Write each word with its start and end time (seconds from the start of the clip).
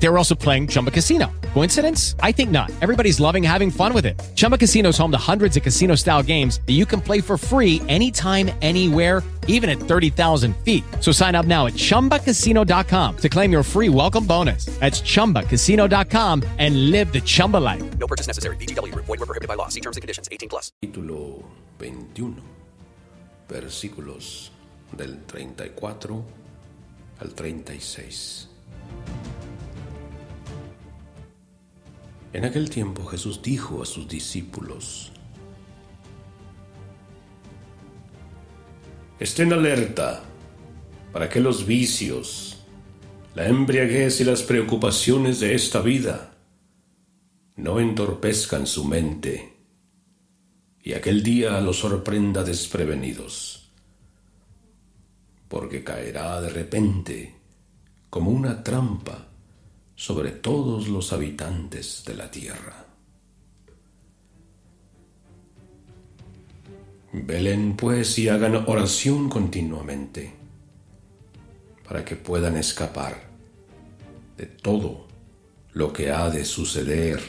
They 0.00 0.08
were 0.08 0.18
also 0.18 0.34
playing 0.34 0.68
Chumba 0.68 0.90
Casino. 0.90 1.30
Coincidence? 1.54 2.14
I 2.20 2.32
think 2.32 2.50
not. 2.50 2.70
Everybody's 2.80 3.18
loving 3.20 3.42
having 3.42 3.70
fun 3.70 3.92
with 3.92 4.06
it. 4.06 4.20
Chumba 4.36 4.56
Casino 4.56 4.90
is 4.90 4.98
home 4.98 5.10
to 5.10 5.18
hundreds 5.18 5.56
of 5.56 5.62
casino 5.62 5.96
style 5.96 6.22
games 6.22 6.60
that 6.66 6.74
you 6.74 6.86
can 6.86 7.00
play 7.00 7.20
for 7.20 7.36
free 7.36 7.82
anytime, 7.88 8.50
anywhere, 8.62 9.22
even 9.48 9.68
at 9.68 9.78
30,000 9.78 10.54
feet. 10.58 10.84
So 11.00 11.10
sign 11.10 11.34
up 11.34 11.46
now 11.46 11.66
at 11.66 11.72
chumbacasino.com 11.72 13.16
to 13.16 13.28
claim 13.28 13.50
your 13.50 13.62
free 13.64 13.88
welcome 13.88 14.24
bonus. 14.24 14.66
That's 14.78 15.00
chumbacasino.com 15.00 16.44
and 16.58 16.90
live 16.90 17.12
the 17.12 17.20
Chumba 17.20 17.56
life. 17.56 17.82
No 17.98 18.06
purchase 18.06 18.28
necessary. 18.28 18.56
BGW. 18.56 18.94
Void 18.94 19.08
were 19.08 19.26
prohibited 19.26 19.48
by 19.48 19.54
law. 19.54 19.68
See 19.68 19.80
terms 19.80 19.96
and 19.96 20.02
conditions. 20.02 20.28
18 20.30 20.48
plus. 20.48 20.70
Capítulo 20.80 21.42
21, 21.78 22.36
versículos 23.48 24.52
del 24.96 25.24
34 25.26 26.24
al 27.20 27.34
36. 27.34 28.48
En 32.38 32.44
aquel 32.44 32.70
tiempo 32.70 33.04
Jesús 33.04 33.42
dijo 33.42 33.82
a 33.82 33.84
sus 33.84 34.06
discípulos, 34.06 35.10
Estén 39.18 39.52
alerta 39.52 40.22
para 41.12 41.28
que 41.28 41.40
los 41.40 41.66
vicios, 41.66 42.58
la 43.34 43.48
embriaguez 43.48 44.20
y 44.20 44.24
las 44.24 44.44
preocupaciones 44.44 45.40
de 45.40 45.56
esta 45.56 45.80
vida 45.80 46.36
no 47.56 47.80
entorpezcan 47.80 48.68
su 48.68 48.84
mente 48.84 49.56
y 50.80 50.92
aquel 50.92 51.24
día 51.24 51.60
los 51.60 51.78
sorprenda 51.78 52.44
desprevenidos, 52.44 53.72
porque 55.48 55.82
caerá 55.82 56.40
de 56.40 56.50
repente 56.50 57.34
como 58.08 58.30
una 58.30 58.62
trampa 58.62 59.26
sobre 59.98 60.30
todos 60.30 60.86
los 60.86 61.12
habitantes 61.12 62.04
de 62.06 62.14
la 62.14 62.30
tierra. 62.30 62.86
Velen 67.12 67.76
pues 67.76 68.16
y 68.20 68.28
hagan 68.28 68.54
oración 68.68 69.28
continuamente 69.28 70.32
para 71.88 72.04
que 72.04 72.14
puedan 72.14 72.56
escapar 72.56 73.28
de 74.36 74.46
todo 74.46 75.08
lo 75.72 75.92
que 75.92 76.12
ha 76.12 76.30
de 76.30 76.44
suceder 76.44 77.20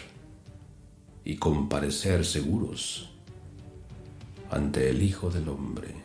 y 1.26 1.38
comparecer 1.38 2.24
seguros 2.24 3.10
ante 4.52 4.92
el 4.92 5.02
Hijo 5.02 5.32
del 5.32 5.50
Hombre. 5.50 5.96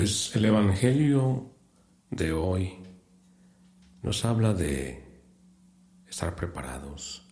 Pues 0.00 0.34
el 0.34 0.46
Evangelio 0.46 1.54
de 2.10 2.32
hoy 2.32 2.78
nos 4.02 4.24
habla 4.24 4.54
de 4.54 5.04
estar 6.08 6.34
preparados, 6.34 7.26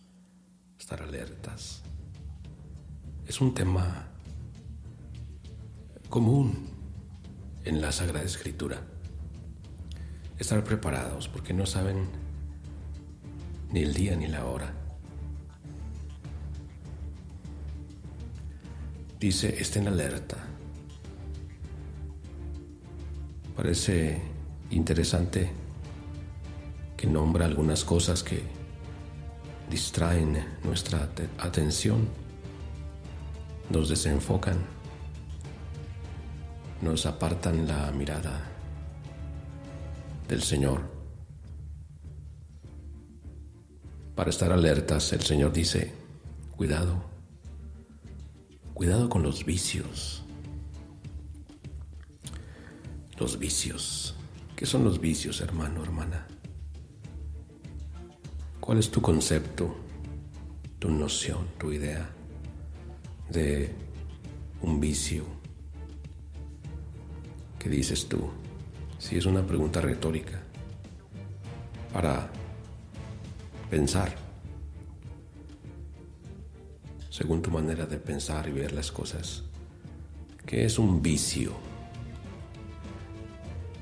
estar 0.77 1.01
alertas. 1.01 1.81
Es 3.25 3.41
un 3.41 3.55
tema 3.55 4.09
común 6.09 6.69
en 7.65 7.81
la 7.81 7.91
Sagrada 7.91 8.23
Escritura. 8.23 8.83
Estar 10.37 10.63
preparados 10.63 11.27
porque 11.27 11.55
no 11.55 11.65
saben 11.65 12.07
ni 13.71 13.79
el 13.79 13.95
día 13.95 14.15
ni 14.15 14.27
la 14.27 14.45
hora. 14.45 14.71
Dice, 19.19 19.59
estén 19.59 19.87
alerta. 19.87 20.48
Parece 23.59 24.21
interesante 24.71 25.51
que 26.95 27.05
nombra 27.07 27.45
algunas 27.45 27.83
cosas 27.83 28.23
que 28.23 28.41
distraen 29.69 30.45
nuestra 30.63 31.09
atención, 31.37 32.07
nos 33.69 33.89
desenfocan, 33.89 34.55
nos 36.81 37.05
apartan 37.05 37.67
la 37.67 37.91
mirada 37.91 38.49
del 40.29 40.41
Señor. 40.41 40.79
Para 44.15 44.29
estar 44.29 44.53
alertas, 44.53 45.11
el 45.11 45.21
Señor 45.23 45.51
dice, 45.51 45.93
cuidado, 46.55 47.03
cuidado 48.73 49.09
con 49.09 49.21
los 49.21 49.43
vicios. 49.43 50.23
Los 53.19 53.37
vicios. 53.37 54.15
¿Qué 54.55 54.65
son 54.65 54.85
los 54.85 55.01
vicios, 55.01 55.41
hermano, 55.41 55.83
hermana? 55.83 56.25
¿Cuál 58.61 58.77
es 58.77 58.89
tu 58.89 59.01
concepto, 59.01 59.75
tu 60.79 60.89
noción, 60.89 61.47
tu 61.57 61.71
idea 61.73 62.09
de 63.29 63.75
un 64.61 64.79
vicio? 64.79 65.25
¿Qué 67.59 67.69
dices 67.69 68.07
tú? 68.07 68.29
Si 68.97 69.17
es 69.17 69.25
una 69.25 69.45
pregunta 69.45 69.81
retórica 69.81 70.41
para 71.91 72.29
pensar 73.69 74.15
según 77.09 77.41
tu 77.41 77.51
manera 77.51 77.85
de 77.85 77.97
pensar 77.97 78.47
y 78.47 78.53
ver 78.53 78.71
las 78.71 78.93
cosas. 78.93 79.43
¿Qué 80.45 80.63
es 80.63 80.79
un 80.79 81.01
vicio? 81.01 81.68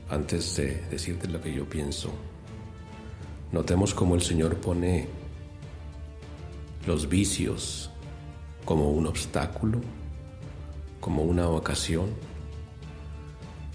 Antes 0.10 0.56
de 0.56 0.86
decirte 0.90 1.28
lo 1.28 1.42
que 1.42 1.54
yo 1.54 1.68
pienso, 1.68 2.10
notemos 3.52 3.94
cómo 3.94 4.16
el 4.16 4.22
Señor 4.22 4.56
pone 4.56 5.06
los 6.86 7.10
vicios 7.10 7.90
como 8.64 8.90
un 8.90 9.06
obstáculo, 9.06 9.82
como 11.02 11.24
una 11.24 11.50
ocasión, 11.50 12.10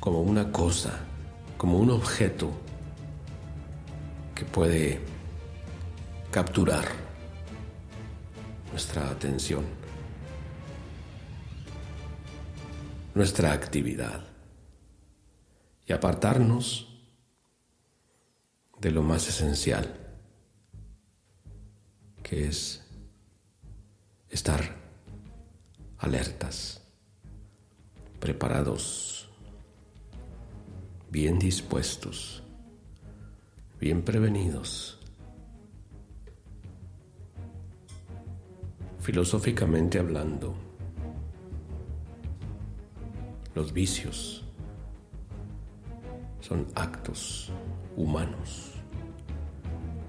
como 0.00 0.22
una 0.22 0.50
cosa, 0.50 1.00
como 1.58 1.78
un 1.78 1.90
objeto 1.90 2.50
que 4.34 4.46
puede 4.46 5.00
capturar 6.30 6.86
nuestra 8.70 9.10
atención, 9.10 9.64
nuestra 13.14 13.52
actividad 13.52 14.31
y 15.86 15.92
apartarnos 15.92 16.88
de 18.80 18.90
lo 18.90 19.02
más 19.02 19.28
esencial, 19.28 19.96
que 22.22 22.48
es 22.48 22.84
estar 24.28 24.76
alertas, 25.98 26.82
preparados, 28.18 29.28
bien 31.10 31.38
dispuestos, 31.38 32.42
bien 33.78 34.02
prevenidos. 34.02 34.98
Filosóficamente 39.00 39.98
hablando, 39.98 40.54
los 43.54 43.72
vicios 43.72 44.41
son 46.52 46.66
actos 46.74 47.50
humanos 47.96 48.72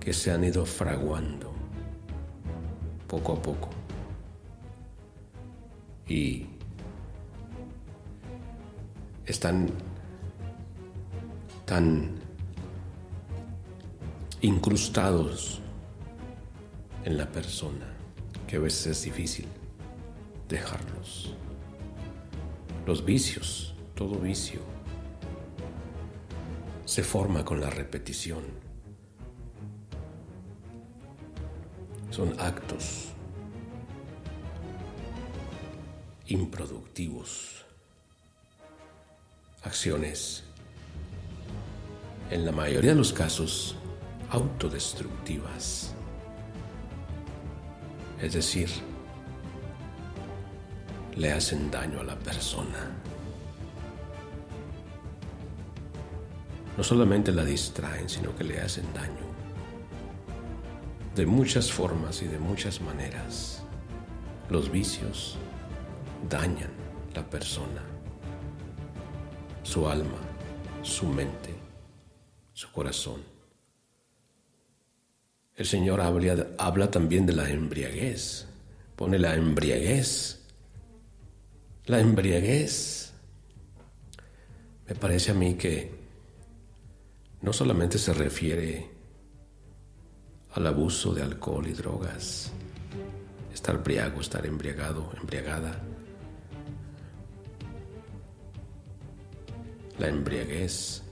que 0.02 0.12
se 0.12 0.30
han 0.30 0.44
ido 0.44 0.66
fraguando 0.66 1.54
poco 3.08 3.32
a 3.32 3.42
poco 3.42 3.70
y 6.06 6.46
están 9.26 9.70
tan 11.64 12.12
incrustados 14.42 15.62
en 17.06 17.18
la 17.18 17.32
persona 17.32 17.88
que 18.48 18.58
a 18.58 18.60
veces 18.60 18.88
es 18.88 19.04
difícil 19.04 19.48
dejarlos. 20.50 21.36
Los 22.86 23.06
vicios, 23.06 23.76
todo 23.96 24.20
vicio, 24.20 24.73
se 26.94 27.04
forma 27.04 27.44
con 27.44 27.60
la 27.60 27.72
repetición. 27.72 28.44
Son 32.12 32.40
actos 32.40 33.08
improductivos, 36.28 37.66
acciones 39.64 40.44
en 42.30 42.46
la 42.46 42.52
mayoría 42.52 42.92
de 42.92 42.98
los 42.98 43.12
casos, 43.12 43.76
autodestructivas. 44.30 45.96
Es 48.22 48.34
decir, 48.34 48.70
le 51.16 51.32
hacen 51.32 51.72
daño 51.72 52.02
a 52.02 52.04
la 52.04 52.20
persona. 52.20 52.92
No 56.78 56.84
solamente 56.84 57.32
la 57.32 57.46
distraen, 57.46 58.10
sino 58.10 58.36
que 58.36 58.44
le 58.44 58.60
hacen 58.60 58.86
daño. 58.94 59.26
De 61.16 61.26
muchas 61.26 61.72
formas 61.72 62.22
y 62.22 62.28
de 62.28 62.40
muchas 62.40 62.82
maneras, 62.82 63.64
los 64.50 64.72
vicios 64.72 65.38
dañan 66.30 66.72
la 67.14 67.30
persona, 67.30 67.84
su 69.62 69.88
alma, 69.88 70.18
su 70.82 71.06
mente, 71.06 71.54
su 72.54 72.72
corazón. 72.72 73.22
El 75.56 75.68
Señor 75.68 76.02
habla, 76.02 76.90
también 76.90 77.28
de 77.28 77.34
la 77.34 77.50
embriaguez, 77.50 78.48
pone 78.96 79.20
la 79.20 79.36
embriaguez 79.36 80.44
la 81.86 82.00
embriaguez. 82.00 83.12
Me 84.88 84.96
parece 84.96 85.32
a 85.32 85.34
mí 85.34 85.56
que 85.56 86.03
no 87.44 87.54
solamente 87.54 88.00
se 88.00 88.14
refiere 88.14 88.90
al 90.54 90.66
abuso 90.66 91.14
de 91.14 91.22
alcohol 91.22 91.68
y 91.68 91.74
drogas, 91.74 92.52
estar 93.54 93.84
briago, 93.84 94.22
estar 94.22 94.46
embriagado, 94.46 95.12
embriagada. 95.20 95.80
La 100.00 100.08
embriaguez 100.08 101.04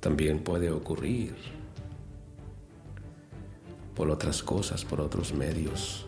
también 0.00 0.38
puede 0.38 0.70
ocurrir 0.70 1.34
por 3.94 4.10
otras 4.10 4.42
cosas, 4.42 4.84
por 4.84 5.00
otros 5.00 5.34
medios 5.34 6.06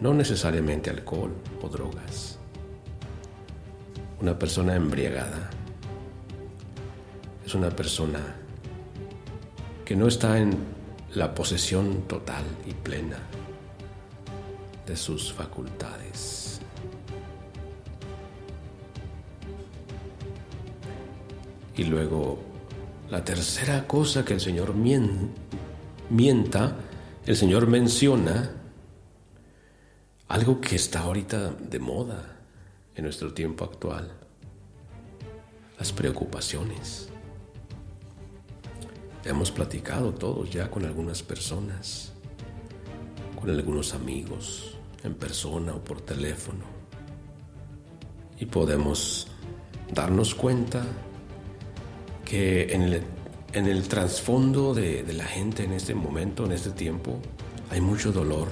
no 0.00 0.12
necesariamente 0.12 0.90
alcohol 0.90 1.32
o 1.62 1.68
drogas. 1.68 2.38
Una 4.20 4.38
persona 4.38 4.74
embriagada 4.74 5.50
una 7.54 7.70
persona 7.70 8.20
que 9.84 9.96
no 9.96 10.08
está 10.08 10.38
en 10.38 10.56
la 11.14 11.34
posesión 11.34 12.02
total 12.08 12.44
y 12.66 12.72
plena 12.72 13.18
de 14.86 14.96
sus 14.96 15.32
facultades. 15.32 16.60
Y 21.76 21.84
luego, 21.84 22.38
la 23.10 23.24
tercera 23.24 23.86
cosa 23.86 24.24
que 24.24 24.34
el 24.34 24.40
Señor 24.40 24.74
mienta, 24.74 26.76
el 27.26 27.36
Señor 27.36 27.66
menciona, 27.66 28.52
algo 30.28 30.60
que 30.60 30.76
está 30.76 31.00
ahorita 31.00 31.50
de 31.50 31.78
moda 31.78 32.38
en 32.94 33.04
nuestro 33.04 33.34
tiempo 33.34 33.64
actual. 33.64 34.12
Las 35.78 35.92
preocupaciones. 35.92 37.08
Hemos 39.24 39.50
platicado 39.50 40.12
todos 40.12 40.50
ya 40.50 40.70
con 40.70 40.84
algunas 40.84 41.22
personas, 41.22 42.12
con 43.40 43.48
algunos 43.48 43.94
amigos, 43.94 44.76
en 45.02 45.14
persona 45.14 45.74
o 45.74 45.82
por 45.82 46.02
teléfono. 46.02 46.64
Y 48.38 48.46
podemos 48.46 49.28
darnos 49.92 50.34
cuenta 50.34 50.84
que 52.24 52.72
en 52.72 53.66
el, 53.66 53.88
trasfondo 53.88 54.74
de 54.74 55.10
la 55.12 55.24
gente 55.24 55.64
en 55.64 55.72
este 55.72 55.94
momento, 55.94 56.44
en 56.44 56.52
este 56.52 56.70
tiempo, 56.70 57.18
hay 57.70 57.80
mucho 57.80 58.12
dolor 58.12 58.48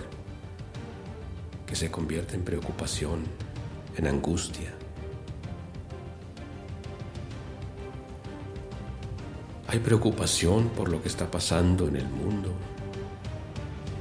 que 1.67 1.77
se 1.77 1.91
convierte 1.91 2.35
en 2.35 2.45
preocupación, 2.45 3.25
en 3.97 4.07
angustia. 4.07 4.82
Hay 9.73 9.79
preocupación 9.79 10.69
por 10.69 10.91
lo 10.91 11.01
que 11.01 11.09
está 11.09 11.31
pasando 11.31 11.89
en 11.89 11.97
el 11.97 12.07
mundo, 12.07 12.53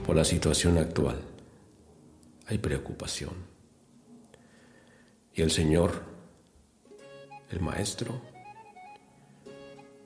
por 0.05 0.17
la 0.17 0.25
situación 0.25 0.77
actual. 0.77 1.21
Hay 2.47 2.57
preocupación. 2.57 3.33
Y 5.33 5.41
el 5.41 5.49
Señor, 5.49 6.03
el 7.49 7.61
Maestro, 7.61 8.21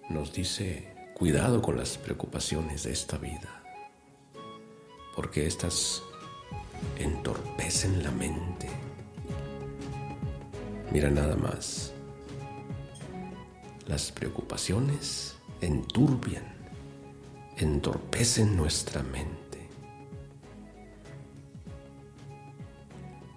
nos 0.07 0.31
dice, 0.31 0.93
cuidado 1.15 1.63
con 1.63 1.77
las 1.77 1.97
preocupaciones 1.97 2.83
de 2.83 2.91
esta 2.91 3.17
vida, 3.17 3.63
porque 5.15 5.47
estas 5.47 6.03
entorpecen 6.99 8.03
la 8.03 8.11
mente. 8.11 8.69
Mira 10.91 11.09
nada 11.09 11.35
más. 11.35 11.91
Las 13.87 14.11
preocupaciones 14.11 15.34
enturbian, 15.65 16.45
entorpecen 17.57 18.55
nuestra 18.55 19.03
mente 19.03 19.69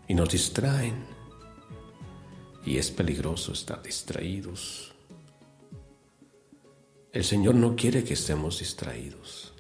y 0.07 0.15
nos 0.15 0.29
distraen. 0.29 1.19
Y 2.65 2.77
es 2.77 2.91
peligroso 2.91 3.53
estar 3.53 3.83
distraídos. 3.83 4.95
El 7.13 7.25
Señor 7.25 7.55
no 7.55 7.75
quiere 7.77 8.05
que 8.05 8.15
estemos 8.15 8.59
distraídos. 8.59 9.55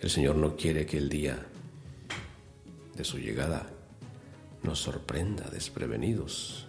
El 0.00 0.10
Señor 0.10 0.36
no 0.36 0.56
quiere 0.56 0.84
que 0.84 0.98
el 0.98 1.08
día 1.08 1.46
su 3.04 3.18
llegada 3.18 3.70
nos 4.62 4.78
sorprenda 4.78 5.48
desprevenidos. 5.50 6.66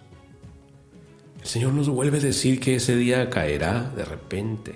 El 1.42 1.48
Señor 1.48 1.72
nos 1.72 1.88
vuelve 1.88 2.18
a 2.18 2.20
decir 2.20 2.60
que 2.60 2.76
ese 2.76 2.94
día 2.94 3.28
caerá 3.28 3.90
de 3.96 4.04
repente 4.04 4.74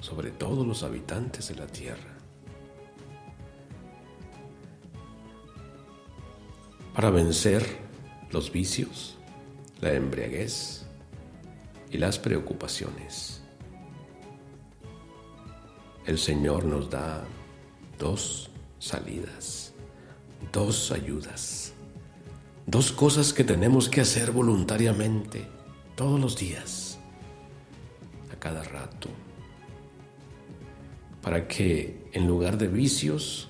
sobre 0.00 0.30
todos 0.30 0.66
los 0.66 0.82
habitantes 0.82 1.48
de 1.48 1.54
la 1.56 1.66
tierra. 1.66 2.18
Para 6.94 7.10
vencer 7.10 7.64
los 8.30 8.52
vicios, 8.52 9.16
la 9.80 9.94
embriaguez 9.94 10.84
y 11.90 11.96
las 11.96 12.18
preocupaciones. 12.18 13.42
El 16.04 16.18
Señor 16.18 16.66
nos 16.66 16.90
da 16.90 17.24
dos 17.98 18.50
salidas, 18.78 19.72
dos 20.52 20.92
ayudas, 20.92 21.72
dos 22.66 22.92
cosas 22.92 23.32
que 23.32 23.44
tenemos 23.44 23.88
que 23.88 24.00
hacer 24.00 24.32
voluntariamente 24.32 25.46
todos 25.94 26.20
los 26.20 26.36
días, 26.36 26.98
a 28.32 28.36
cada 28.36 28.62
rato, 28.62 29.08
para 31.22 31.46
que 31.48 32.08
en 32.12 32.26
lugar 32.26 32.58
de 32.58 32.68
vicios 32.68 33.48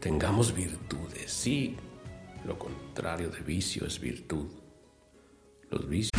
tengamos 0.00 0.54
virtudes. 0.54 1.32
Sí, 1.32 1.76
lo 2.44 2.58
contrario 2.58 3.28
de 3.28 3.40
vicio 3.40 3.86
es 3.86 4.00
virtud. 4.00 4.48
Los 5.70 5.88
vicios. 5.88 6.10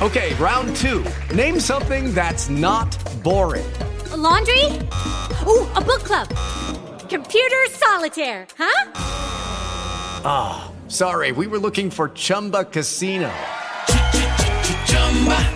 Okay, 0.00 0.32
round 0.34 0.76
two. 0.76 1.02
Name 1.34 1.58
something 1.58 2.14
that's 2.14 2.48
not 2.48 2.96
boring. 3.22 3.64
laundry? 4.18 4.64
Ooh, 5.46 5.66
a 5.74 5.80
book 5.80 6.02
club. 6.04 6.28
Computer 7.08 7.66
solitaire, 7.70 8.46
huh? 8.56 8.90
Ah, 10.24 10.67
oh, 10.67 10.67
sorry, 10.88 11.32
we 11.32 11.46
were 11.46 11.58
looking 11.58 11.90
for 11.90 12.10
Chumba 12.10 12.64
Casino. 12.64 13.30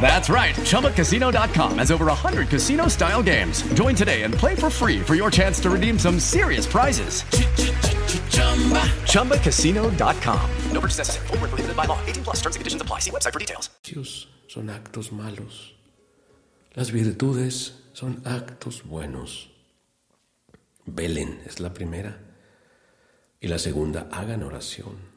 That's 0.01 0.29
right. 0.29 0.55
ChumbaCasino.com 0.55 1.79
has 1.79 1.91
over 1.93 2.07
100 2.07 2.49
casino 2.49 2.89
style 2.89 3.23
games. 3.23 3.63
Join 3.75 3.95
today 3.95 4.23
and 4.23 4.35
play 4.35 4.57
for 4.57 4.71
free 4.71 4.99
for 5.01 5.15
your 5.15 5.31
chance 5.31 5.61
to 5.61 5.71
redeem 5.71 5.99
some 5.99 6.19
serious 6.19 6.67
prizes. 6.67 7.23
ChumbaCasino.com. 9.07 10.51
No 10.73 10.81
purchase 10.81 10.99
necessary. 10.99 11.27
Full 11.29 11.39
prohibited 11.39 11.77
by 11.77 11.85
law. 11.85 11.99
18 12.07 12.25
plus 12.25 12.41
terms 12.41 12.57
and 12.57 12.61
conditions 12.61 12.83
apply. 12.83 12.99
See 12.99 13.11
website 13.13 13.33
for 13.33 13.39
details. 13.39 13.71
Son 14.49 14.69
actos 14.69 15.13
malos. 15.13 15.73
Las 16.75 16.91
virtudes 16.91 17.73
son 17.95 18.21
actos 18.25 18.83
buenos. 18.83 19.49
Velen 20.85 21.41
es 21.47 21.61
la 21.61 21.73
primera. 21.73 22.19
Y 23.41 23.49
la 23.49 23.59
segunda, 23.59 24.09
hagan 24.13 24.43
oración. 24.43 25.12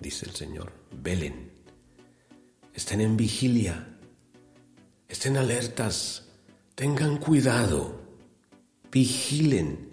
Dice 0.00 0.26
el 0.26 0.34
Señor, 0.34 0.72
velen. 1.02 1.50
Estén 2.72 3.00
en 3.00 3.16
vigilia. 3.16 3.98
Estén 5.08 5.36
alertas. 5.36 6.28
Tengan 6.74 7.18
cuidado. 7.18 8.00
Vigilen. 8.92 9.90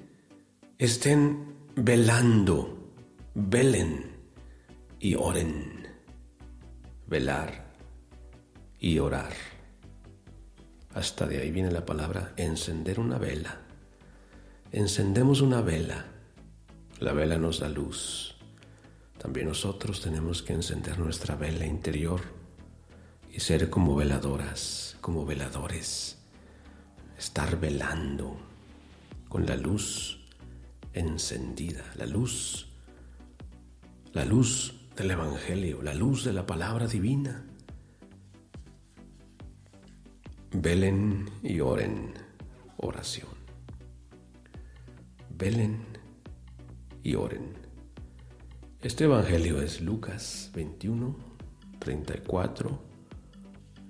Estén 0.77 1.55
velando. 1.75 2.91
Velen 3.33 4.15
y 4.99 5.15
oren. 5.15 5.87
Velar 7.07 7.73
y 8.79 8.99
orar. 8.99 9.33
Hasta 10.93 11.25
de 11.25 11.41
ahí 11.41 11.51
viene 11.51 11.71
la 11.71 11.85
palabra 11.85 12.33
encender 12.37 12.99
una 12.99 13.17
vela. 13.17 13.61
Encendemos 14.71 15.41
una 15.41 15.61
vela. 15.61 16.05
La 16.99 17.13
vela 17.13 17.37
nos 17.37 17.59
da 17.59 17.69
luz. 17.69 18.34
También 19.25 19.47
nosotros 19.47 20.01
tenemos 20.01 20.43
que 20.43 20.53
encender 20.53 20.99
nuestra 20.99 21.35
vela 21.35 21.65
interior 21.65 22.21
y 23.33 23.39
ser 23.39 23.71
como 23.71 23.95
veladoras, 23.95 24.97
como 25.01 25.25
veladores. 25.25 26.19
Estar 27.17 27.59
velando 27.59 28.37
con 29.27 29.47
la 29.47 29.55
luz 29.55 30.19
encendida, 30.93 31.83
la 31.95 32.05
luz, 32.05 32.67
la 34.13 34.25
luz 34.25 34.75
del 34.95 35.09
Evangelio, 35.09 35.81
la 35.81 35.95
luz 35.95 36.23
de 36.23 36.31
la 36.31 36.45
palabra 36.45 36.85
divina. 36.85 37.47
Velen 40.51 41.31
y 41.41 41.61
oren, 41.61 42.13
oración. 42.77 43.33
Velen 45.31 45.83
y 47.01 47.15
oren. 47.15 47.64
Este 48.85 49.05
Evangelio 49.05 49.63
es 49.63 49.81
Lucas 49.81 50.51
21, 50.53 51.15
34, 51.79 52.79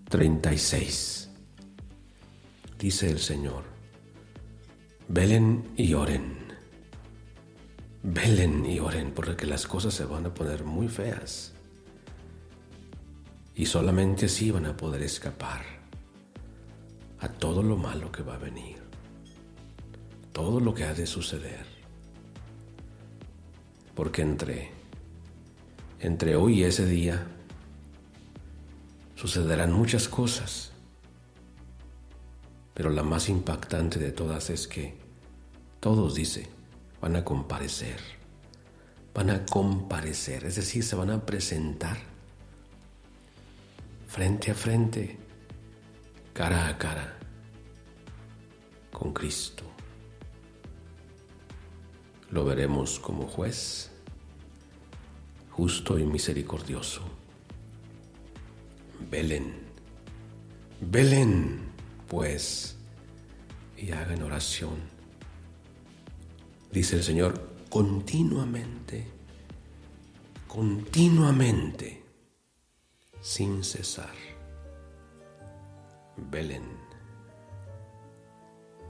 36. 0.08 1.30
Dice 2.80 3.12
el 3.12 3.20
Señor, 3.20 3.64
velen 5.10 5.66
y 5.76 5.94
oren. 5.96 6.38
Velen 8.04 8.66
y 8.66 8.80
oren 8.80 9.12
porque 9.12 9.46
las 9.46 9.68
cosas 9.68 9.94
se 9.94 10.06
van 10.06 10.28
a 10.28 10.34
poner 10.34 10.64
muy 10.64 10.88
feas. 10.88 11.52
Y 13.54 13.66
solamente 13.66 14.28
así 14.28 14.50
van 14.50 14.66
a 14.66 14.78
poder 14.78 15.02
escapar 15.02 15.66
a 17.20 17.28
todo 17.28 17.62
lo 17.62 17.76
malo 17.76 18.14
que 18.14 18.24
va 18.24 18.36
a 18.36 18.40
venir, 18.40 18.78
todo 20.32 20.62
lo 20.62 20.74
que 20.74 20.86
ha 20.86 20.94
de 20.94 21.06
suceder. 21.06 21.66
Porque 23.94 24.22
entre, 24.22 24.75
entre 26.00 26.36
hoy 26.36 26.60
y 26.60 26.64
ese 26.64 26.86
día 26.86 27.28
sucederán 29.16 29.72
muchas 29.72 30.08
cosas, 30.08 30.72
pero 32.74 32.90
la 32.90 33.04
más 33.04 33.30
impactante 33.30 34.00
de 34.00 34.12
todas 34.12 34.50
es 34.50 34.68
que 34.68 34.98
todos, 35.80 36.16
dice, 36.16 36.50
van 37.02 37.16
a 37.16 37.24
comparecer, 37.24 38.00
van 39.14 39.30
a 39.30 39.46
comparecer, 39.46 40.46
es 40.46 40.56
decir, 40.56 40.84
se 40.84 40.96
van 40.96 41.10
a 41.10 41.26
presentar 41.26 41.98
frente 44.08 44.52
a 44.52 44.56
frente, 44.56 45.18
cara 46.34 46.68
a 46.68 46.78
cara, 46.78 47.18
con 48.92 49.14
Cristo. 49.14 49.64
Lo 52.32 52.44
veremos 52.44 53.00
como 53.00 53.28
juez, 53.28 53.92
justo 55.56 55.98
y 55.98 56.04
misericordioso. 56.04 57.02
Velen, 59.10 59.54
velen, 60.82 61.60
pues, 62.10 62.76
y 63.78 63.92
hagan 63.92 64.22
oración. 64.24 64.76
Dice 66.74 66.98
el 66.98 67.04
Señor, 67.04 67.42
continuamente, 67.70 69.08
continuamente, 70.46 72.04
sin 73.22 73.64
cesar. 73.64 74.14
Velen 76.18 76.64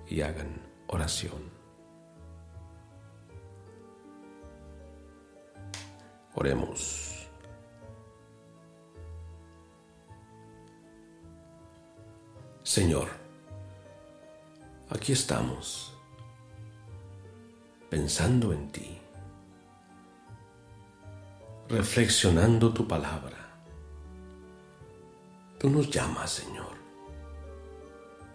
y 0.08 0.22
hagan 0.22 0.62
oración. 0.88 1.55
Oremos. 6.36 7.06
Señor, 12.64 13.08
aquí 14.90 15.14
estamos, 15.14 15.94
pensando 17.90 18.52
en 18.52 18.70
ti, 18.72 18.98
reflexionando 21.70 22.74
tu 22.74 22.86
palabra. 22.86 23.38
Tú 25.58 25.70
nos 25.70 25.90
llamas, 25.90 26.32
Señor. 26.32 26.76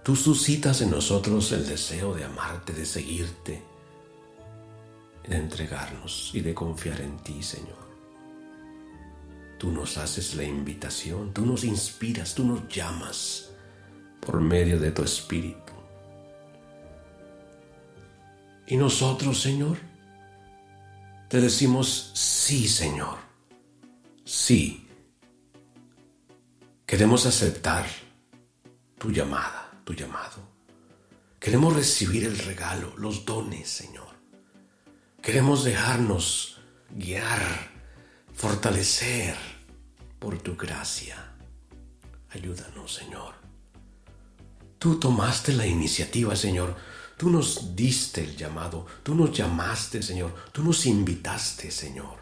Tú 0.03 0.17
suscitas 0.17 0.81
en 0.81 0.91
nosotros 0.91 1.53
el 1.53 1.67
deseo 1.69 2.15
de 2.15 2.25
amarte, 2.25 2.73
de 2.73 2.87
seguirte, 2.87 3.63
de 5.29 5.37
entregarnos 5.37 6.31
y 6.33 6.41
de 6.41 6.55
confiar 6.55 7.03
en 7.03 7.19
ti, 7.19 7.43
Señor. 7.43 7.90
Tú 9.61 9.71
nos 9.71 9.99
haces 9.99 10.37
la 10.37 10.45
invitación, 10.45 11.35
tú 11.35 11.45
nos 11.45 11.65
inspiras, 11.65 12.35
tú 12.35 12.45
nos 12.45 12.67
llamas 12.67 13.51
por 14.19 14.41
medio 14.41 14.81
de 14.81 14.91
tu 14.91 15.03
Espíritu. 15.03 15.75
Y 18.67 18.79
nosotros, 18.79 19.39
Señor, 19.39 19.77
te 21.29 21.43
decimos, 21.43 22.11
sí, 22.15 22.67
Señor, 22.69 23.19
sí. 24.25 24.89
Queremos 26.87 27.27
aceptar 27.27 27.85
tu 28.97 29.11
llamada, 29.11 29.73
tu 29.85 29.93
llamado. 29.93 30.39
Queremos 31.39 31.77
recibir 31.77 32.25
el 32.25 32.39
regalo, 32.39 32.95
los 32.97 33.27
dones, 33.27 33.69
Señor. 33.69 34.09
Queremos 35.21 35.65
dejarnos 35.65 36.63
guiar, 36.89 37.80
fortalecer 38.41 39.37
por 40.19 40.39
tu 40.39 40.57
gracia. 40.57 41.37
Ayúdanos, 42.31 42.95
Señor. 42.95 43.35
Tú 44.79 44.99
tomaste 44.99 45.53
la 45.53 45.67
iniciativa, 45.67 46.35
Señor. 46.35 46.75
Tú 47.19 47.29
nos 47.29 47.77
diste 47.77 48.25
el 48.25 48.39
llamado. 48.39 48.87
Tú 49.03 49.15
nos 49.15 49.37
llamaste, 49.37 50.03
Señor. 50.03 50.35
Tú 50.53 50.65
nos 50.65 50.87
invitaste, 50.87 51.71
Señor. 51.71 52.19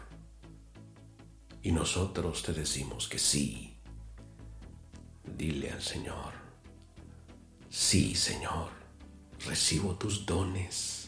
Y 1.63 1.71
nosotros 1.71 2.43
te 2.43 2.51
decimos 2.51 3.07
que 3.07 3.17
sí. 3.17 3.77
Dile 5.23 5.71
al 5.71 5.81
Señor. 5.81 6.33
Sí, 7.69 8.13
Señor. 8.13 8.71
Recibo 9.45 9.95
tus 9.95 10.25
dones. 10.25 11.07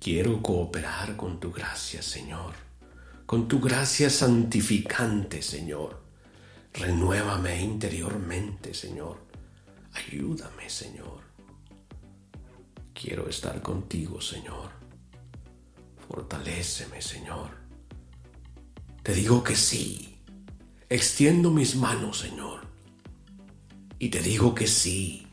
Quiero 0.00 0.42
cooperar 0.42 1.16
con 1.16 1.38
tu 1.38 1.52
gracia, 1.52 2.02
Señor, 2.02 2.54
con 3.28 3.46
tu 3.46 3.60
gracia 3.60 4.08
santificante, 4.08 5.42
Señor. 5.42 6.02
Renuévame 6.72 7.60
interiormente, 7.60 8.72
Señor. 8.72 9.18
Ayúdame, 9.92 10.70
Señor. 10.70 11.20
Quiero 12.94 13.28
estar 13.28 13.60
contigo, 13.60 14.22
Señor. 14.22 14.70
Fortaléceme, 16.08 17.02
Señor. 17.02 17.50
Te 19.02 19.12
digo 19.12 19.44
que 19.44 19.56
sí. 19.56 20.16
Extiendo 20.88 21.50
mis 21.50 21.76
manos, 21.76 22.20
Señor. 22.20 22.66
Y 23.98 24.08
te 24.08 24.22
digo 24.22 24.54
que 24.54 24.66
sí. 24.66 25.28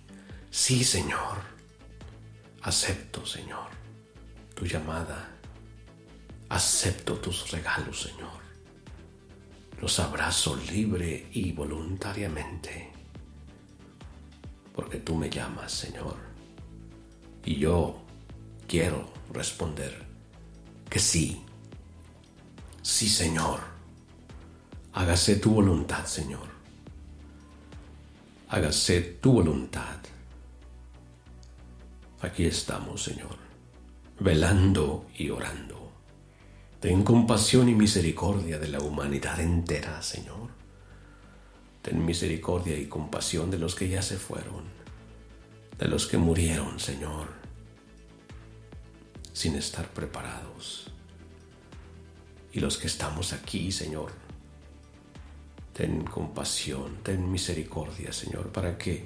Sí, 0.51 0.83
Señor. 0.83 1.37
Acepto, 2.61 3.25
Señor 3.25 3.75
tu 4.55 4.65
llamada. 4.65 5.34
Acepto 6.49 7.15
tus 7.15 7.51
regalos, 7.51 8.01
Señor. 8.01 8.43
Los 9.81 9.99
abrazo 9.99 10.55
libre 10.71 11.27
y 11.31 11.51
voluntariamente. 11.51 12.91
Porque 14.73 14.97
tú 14.97 15.15
me 15.15 15.29
llamas, 15.29 15.71
Señor. 15.71 16.15
Y 17.43 17.55
yo 17.55 18.01
quiero 18.67 19.11
responder 19.33 20.05
que 20.89 20.99
sí. 20.99 21.43
Sí, 22.81 23.09
Señor. 23.09 23.59
Hágase 24.93 25.37
tu 25.37 25.51
voluntad, 25.51 26.05
Señor. 26.05 26.47
Hágase 28.49 29.01
tu 29.21 29.33
voluntad. 29.33 29.99
Aquí 32.21 32.45
estamos, 32.45 33.03
Señor 33.03 33.45
velando 34.19 35.05
y 35.17 35.29
orando. 35.29 35.84
Ten 36.79 37.03
compasión 37.03 37.69
y 37.69 37.73
misericordia 37.73 38.59
de 38.59 38.67
la 38.67 38.79
humanidad 38.79 39.39
entera, 39.39 40.01
Señor. 40.01 40.49
Ten 41.81 42.05
misericordia 42.05 42.77
y 42.77 42.87
compasión 42.87 43.49
de 43.49 43.59
los 43.59 43.75
que 43.75 43.89
ya 43.89 44.01
se 44.01 44.17
fueron, 44.17 44.63
de 45.77 45.87
los 45.87 46.07
que 46.07 46.17
murieron, 46.17 46.79
Señor, 46.79 47.29
sin 49.33 49.55
estar 49.55 49.87
preparados. 49.89 50.91
Y 52.53 52.59
los 52.59 52.77
que 52.77 52.87
estamos 52.87 53.33
aquí, 53.33 53.71
Señor, 53.71 54.11
Ten 55.75 56.05
compasión, 56.05 57.03
ten 57.03 57.29
misericordia, 57.29 58.13
Señor, 58.13 58.49
para 58.53 58.77
que 58.77 59.03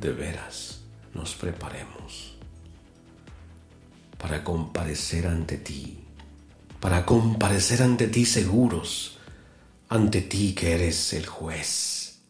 de 0.00 0.10
veras 0.10 0.80
nos 1.14 1.36
preparemos 1.36 2.34
para 4.18 4.42
comparecer 4.42 5.28
ante 5.28 5.56
ti, 5.56 5.99
para 6.80 7.04
comparecer 7.04 7.82
ante 7.82 8.08
ti 8.08 8.24
seguros, 8.24 9.18
ante 9.88 10.22
ti 10.22 10.54
que 10.54 10.74
eres 10.74 11.12
el 11.12 11.26
juez, 11.26 12.20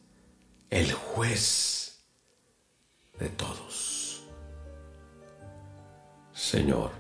el 0.70 0.92
juez 0.92 2.00
de 3.18 3.28
todos. 3.28 4.24
Señor, 6.32 6.90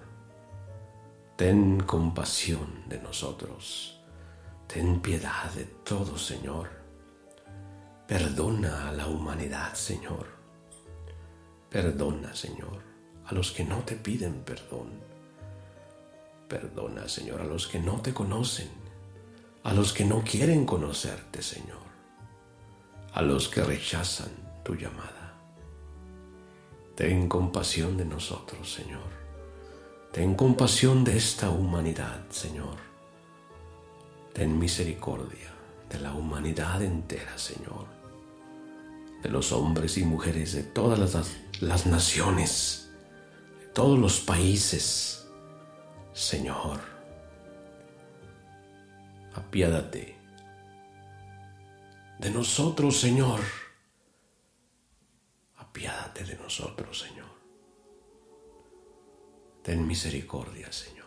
ten 1.36 1.80
compasión 1.80 2.84
de 2.88 3.00
nosotros, 3.00 4.00
ten 4.68 5.00
piedad 5.00 5.50
de 5.52 5.64
todos, 5.64 6.24
Señor. 6.24 6.68
Perdona 8.06 8.88
a 8.88 8.92
la 8.92 9.06
humanidad, 9.06 9.74
Señor. 9.74 10.26
Perdona, 11.68 12.34
Señor, 12.34 12.82
a 13.24 13.34
los 13.34 13.50
que 13.50 13.64
no 13.64 13.78
te 13.78 13.96
piden 13.96 14.42
perdón. 14.44 15.09
Perdona, 16.50 17.08
Señor, 17.08 17.40
a 17.40 17.44
los 17.44 17.68
que 17.68 17.78
no 17.78 18.00
te 18.00 18.12
conocen, 18.12 18.68
a 19.62 19.72
los 19.72 19.92
que 19.92 20.04
no 20.04 20.24
quieren 20.24 20.66
conocerte, 20.66 21.42
Señor, 21.42 21.78
a 23.14 23.22
los 23.22 23.48
que 23.48 23.62
rechazan 23.62 24.30
tu 24.64 24.74
llamada. 24.74 25.38
Ten 26.96 27.28
compasión 27.28 27.96
de 27.96 28.04
nosotros, 28.04 28.68
Señor. 28.68 29.08
Ten 30.10 30.34
compasión 30.34 31.04
de 31.04 31.16
esta 31.16 31.50
humanidad, 31.50 32.28
Señor. 32.30 32.78
Ten 34.32 34.58
misericordia 34.58 35.54
de 35.88 36.00
la 36.00 36.12
humanidad 36.12 36.82
entera, 36.82 37.38
Señor. 37.38 37.86
De 39.22 39.28
los 39.28 39.52
hombres 39.52 39.96
y 39.98 40.04
mujeres 40.04 40.52
de 40.52 40.64
todas 40.64 40.98
las, 41.60 41.86
naciones, 41.86 42.90
de 43.60 43.66
todos 43.66 43.96
los 43.96 44.18
países, 44.18 45.19
Señor. 46.12 46.80
Apiádate 49.34 50.16
de 52.18 52.30
nosotros, 52.30 53.00
Señor. 53.00 53.40
Apiádate 55.56 56.24
de 56.24 56.36
nosotros, 56.36 56.98
Señor. 56.98 57.30
Ten 59.62 59.86
misericordia, 59.86 60.72
Señor. 60.72 61.06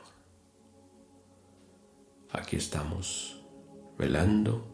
Aquí 2.31 2.55
estamos 2.55 3.41
velando 3.97 4.65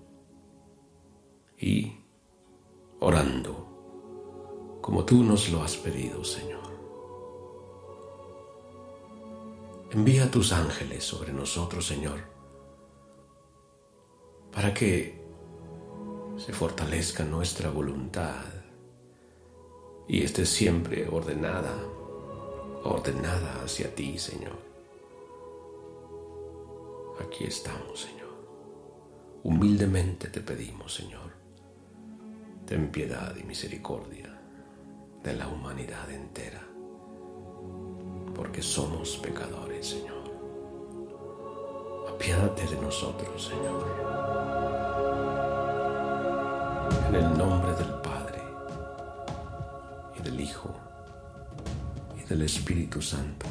y 1.57 1.97
orando 2.99 4.79
como 4.81 5.05
tú 5.05 5.23
nos 5.23 5.49
lo 5.49 5.61
has 5.61 5.75
pedido, 5.75 6.23
Señor. 6.23 6.68
Envía 9.91 10.29
tus 10.29 10.51
ángeles 10.51 11.03
sobre 11.03 11.33
nosotros, 11.33 11.85
Señor, 11.85 12.19
para 14.51 14.73
que 14.73 15.19
se 16.37 16.53
fortalezca 16.53 17.23
nuestra 17.23 17.69
voluntad 17.69 18.43
y 20.07 20.23
esté 20.23 20.45
siempre 20.45 21.07
ordenada 21.07 21.73
ordenada 22.83 23.61
hacia 23.63 23.93
ti, 23.93 24.17
Señor. 24.17 24.57
Aquí 27.19 27.43
estamos, 27.45 28.01
Señor. 28.01 28.29
Humildemente 29.43 30.29
te 30.29 30.41
pedimos, 30.41 30.93
Señor. 30.93 31.33
Ten 32.65 32.91
piedad 32.91 33.35
y 33.35 33.43
misericordia 33.43 34.39
de 35.23 35.33
la 35.33 35.47
humanidad 35.47 36.09
entera, 36.11 36.65
porque 38.39 38.61
somos 38.61 39.17
pecadores, 39.17 39.85
Señor. 39.85 40.23
Apiádate 42.07 42.67
de 42.67 42.81
nosotros, 42.81 43.51
Señor. 43.51 43.85
En 47.09 47.15
el 47.15 47.37
nombre 47.37 47.73
del 47.73 47.93
Padre 47.99 48.41
y 50.17 50.23
del 50.23 50.39
Hijo 50.39 50.73
del 52.29 52.43
Espíritu 52.43 53.01
Santo. 53.01 53.47